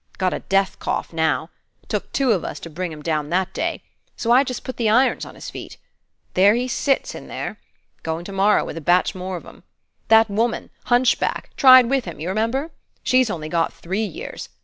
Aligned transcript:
Got 0.17 0.33
a 0.33 0.39
death 0.39 0.79
cough 0.79 1.13
now. 1.13 1.51
'T 1.83 1.87
took 1.87 2.11
two 2.11 2.31
of 2.31 2.43
us 2.43 2.59
to 2.61 2.71
bring 2.71 2.91
him 2.91 3.03
down 3.03 3.29
that 3.29 3.53
day; 3.53 3.83
so 4.17 4.31
I 4.31 4.43
just 4.43 4.63
put 4.63 4.77
the 4.77 4.89
irons 4.89 5.25
on 5.27 5.35
his 5.35 5.51
feet. 5.51 5.77
There 6.33 6.55
he 6.55 6.67
sits, 6.67 7.13
in 7.13 7.27
there. 7.27 7.59
Goin' 8.01 8.25
to 8.25 8.31
morrow, 8.31 8.65
with 8.65 8.77
a 8.77 8.81
batch 8.81 9.13
more 9.13 9.37
of 9.37 9.45
'em. 9.45 9.61
That 10.07 10.27
woman, 10.27 10.71
hunchback, 10.85 11.51
tried 11.55 11.87
with 11.87 12.05
him, 12.05 12.19
you 12.19 12.29
remember? 12.29 12.71
she's 13.03 13.29
only 13.29 13.47
got 13.47 13.73
three 13.73 14.03
years. 14.03 14.49